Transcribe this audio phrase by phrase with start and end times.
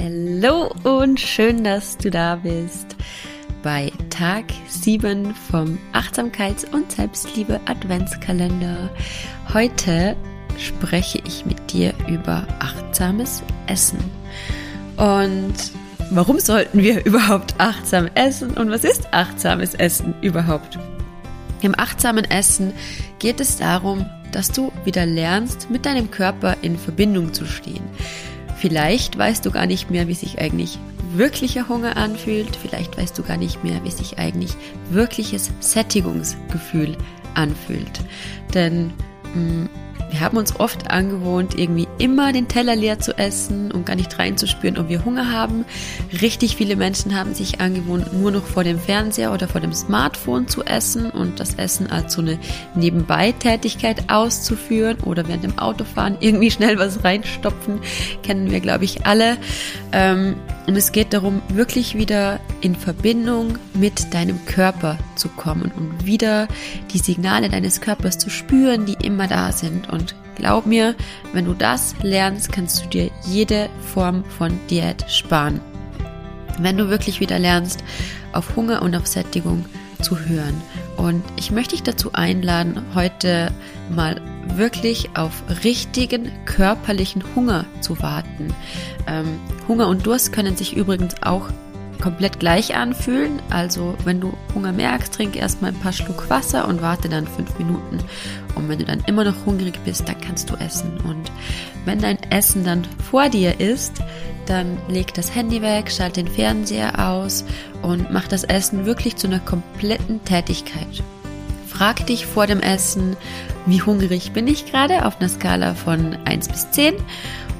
[0.00, 2.94] Hallo und schön, dass du da bist
[3.64, 8.90] bei Tag 7 vom Achtsamkeits- und Selbstliebe Adventskalender.
[9.52, 10.16] Heute
[10.56, 13.98] spreche ich mit dir über achtsames Essen.
[14.96, 15.54] Und
[16.12, 20.78] warum sollten wir überhaupt achtsam essen und was ist achtsames Essen überhaupt?
[21.60, 22.72] Im achtsamen Essen
[23.18, 27.82] geht es darum, dass du wieder lernst, mit deinem Körper in Verbindung zu stehen.
[28.60, 30.78] Vielleicht weißt du gar nicht mehr, wie sich eigentlich
[31.14, 32.56] wirklicher Hunger anfühlt.
[32.56, 34.52] Vielleicht weißt du gar nicht mehr, wie sich eigentlich
[34.90, 36.96] wirkliches Sättigungsgefühl
[37.34, 38.00] anfühlt.
[38.54, 38.92] Denn
[39.34, 39.68] mh, mm,
[40.10, 44.18] wir haben uns oft angewohnt, irgendwie immer den Teller leer zu essen und gar nicht
[44.18, 45.64] reinzuspüren, ob wir Hunger haben.
[46.20, 50.48] Richtig viele Menschen haben sich angewohnt, nur noch vor dem Fernseher oder vor dem Smartphone
[50.48, 52.38] zu essen und das Essen als so eine
[52.74, 57.80] Nebenbei-Tätigkeit auszuführen oder während dem Autofahren irgendwie schnell was reinstopfen.
[58.22, 59.36] Kennen wir, glaube ich, alle.
[59.92, 60.36] Ähm,
[60.68, 66.46] und es geht darum, wirklich wieder in Verbindung mit deinem Körper zu kommen und wieder
[66.92, 69.88] die Signale deines Körpers zu spüren, die immer da sind.
[69.88, 70.94] Und glaub mir,
[71.32, 75.62] wenn du das lernst, kannst du dir jede Form von Diät sparen.
[76.58, 77.82] Wenn du wirklich wieder lernst,
[78.34, 79.64] auf Hunger und auf Sättigung
[80.02, 80.60] zu hören.
[80.98, 83.52] Und ich möchte dich dazu einladen, heute
[83.88, 84.20] mal
[84.58, 88.54] wirklich auf richtigen körperlichen Hunger zu warten.
[89.06, 91.48] Ähm, Hunger und Durst können sich übrigens auch
[92.00, 93.42] komplett gleich anfühlen.
[93.50, 97.58] Also wenn du Hunger merkst, trink erstmal ein paar Schluck Wasser und warte dann fünf
[97.58, 97.98] Minuten.
[98.54, 100.98] Und wenn du dann immer noch hungrig bist, dann kannst du essen.
[101.04, 101.30] Und
[101.84, 103.94] wenn dein Essen dann vor dir ist,
[104.46, 107.44] dann leg das Handy weg, schalt den Fernseher aus
[107.82, 111.02] und mach das Essen wirklich zu einer kompletten Tätigkeit.
[111.68, 113.16] Frag dich vor dem Essen,
[113.66, 116.94] wie hungrig bin ich gerade auf einer Skala von 1 bis 10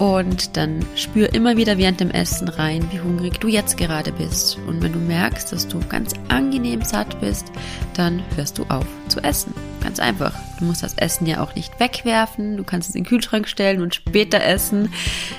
[0.00, 4.56] und dann spür immer wieder während dem Essen rein, wie hungrig du jetzt gerade bist.
[4.66, 7.52] Und wenn du merkst, dass du ganz angenehm satt bist,
[7.94, 9.52] dann hörst du auf zu essen.
[9.82, 10.32] Ganz einfach.
[10.58, 12.56] Du musst das Essen ja auch nicht wegwerfen.
[12.56, 14.90] Du kannst es in den Kühlschrank stellen und später essen.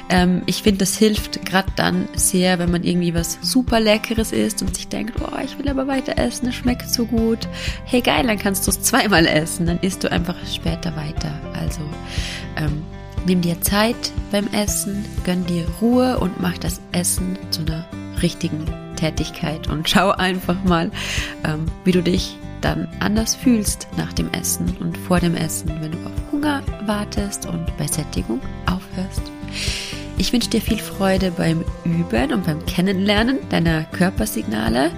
[0.09, 4.62] Ähm, ich finde, das hilft gerade dann sehr, wenn man irgendwie was super Leckeres isst
[4.62, 7.47] und sich denkt, oh, ich will aber weiter essen, es schmeckt so gut.
[7.86, 9.66] Hey, geil, dann kannst du es zweimal essen.
[9.66, 11.34] Dann isst du einfach später weiter.
[11.53, 11.81] Also,
[12.57, 12.84] ähm,
[13.26, 17.86] Nimm dir Zeit beim Essen, gönn dir Ruhe und mach das Essen zu einer
[18.22, 18.66] richtigen
[18.96, 20.92] Tätigkeit und schau einfach mal,
[21.44, 25.92] ähm, wie du dich dann anders fühlst nach dem Essen und vor dem Essen, wenn
[25.92, 29.22] du auf Hunger wartest und bei Sättigung aufhörst.
[30.18, 34.92] Ich wünsche dir viel Freude beim Üben und beim Kennenlernen deiner Körpersignale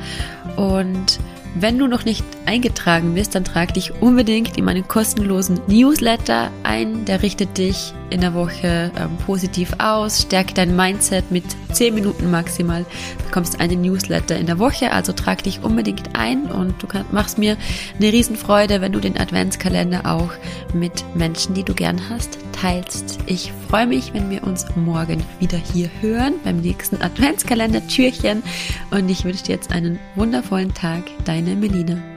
[0.57, 1.19] und
[1.55, 7.05] wenn du noch nicht eingetragen bist, dann trag dich unbedingt in meinen kostenlosen Newsletter ein.
[7.05, 12.31] Der richtet dich in der Woche ähm, positiv aus, stärkt dein Mindset mit 10 Minuten
[12.31, 12.85] maximal.
[13.17, 17.13] Du bekommst einen Newsletter in der Woche, also trag dich unbedingt ein und du kannst,
[17.13, 17.57] machst mir
[17.97, 20.31] eine Riesenfreude, wenn du den Adventskalender auch
[20.73, 23.19] mit Menschen, die du gern hast, teilst.
[23.25, 28.41] Ich freue mich, wenn wir uns morgen wieder hier hören beim nächsten Adventskalender-Türchen
[28.89, 31.03] und ich wünsche dir jetzt einen wundervollen Tag.
[31.25, 32.12] Deine Melina.